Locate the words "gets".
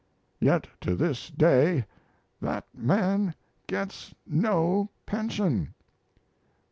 3.67-4.15